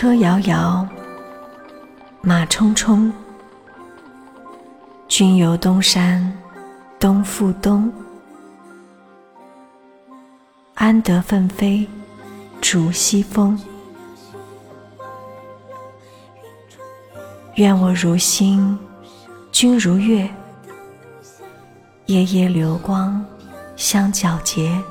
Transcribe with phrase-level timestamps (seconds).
[0.00, 0.88] 车遥遥，
[2.22, 3.12] 马匆匆。
[5.06, 6.32] 君游东山，
[6.98, 7.92] 东复东。
[10.72, 11.86] 安得奋飞
[12.62, 13.60] 逐西风？
[17.56, 18.78] 愿我如星，
[19.52, 20.26] 君如月，
[22.06, 23.22] 夜夜流光
[23.76, 24.82] 相皎洁。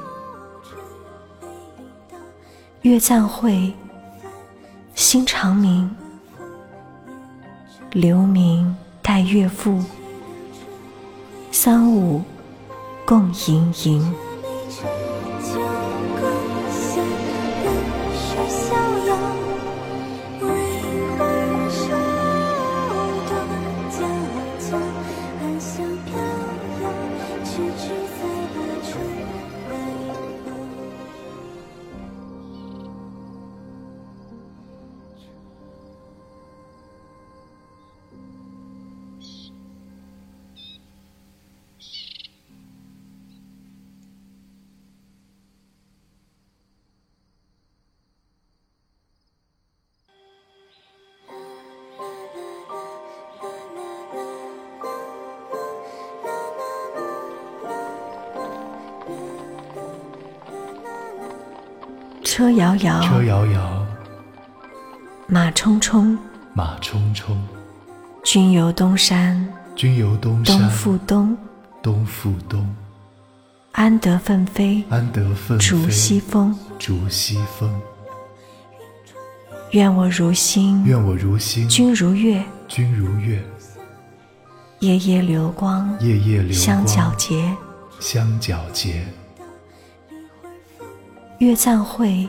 [2.83, 3.73] 月暂会，
[5.11, 5.89] 星长明。
[7.93, 9.83] 留名待月复，
[11.51, 12.21] 三五
[13.07, 14.13] 共盈盈。
[62.29, 63.85] 车遥遥，车遥遥，
[65.25, 66.15] 马冲冲，
[66.53, 67.35] 马冲冲。
[68.23, 69.43] 君游东山，
[69.75, 71.37] 君游东山，东复东，
[71.81, 72.63] 东复东。
[73.71, 75.65] 安得奋飞，安得奋飞。
[75.65, 77.81] 逐西风，逐西风。
[79.71, 83.43] 愿我如星，愿我如星，君如月，君如月。
[84.81, 86.53] 夜夜流光，夜夜流光。
[86.53, 87.57] 相光皎洁。
[87.99, 89.03] 相皎洁。
[91.39, 92.27] 月暂会，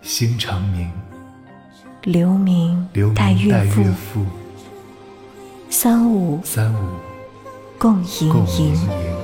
[0.00, 0.90] 星长明。
[2.04, 4.24] 留名待月复复。
[5.68, 6.40] 三五
[7.78, 8.02] 共。
[8.02, 9.15] 盈盈。